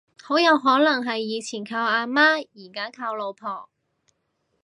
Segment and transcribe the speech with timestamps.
[0.23, 3.69] 好有可能係以前靠阿媽而家靠老婆